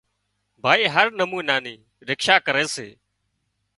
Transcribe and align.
ڀائي 0.63 0.83
هر 0.95 1.07
نمونا 1.19 1.55
نِي 1.63 1.75
رکشا 2.09 2.35
ڪري 2.47 2.65
سي 2.75 2.87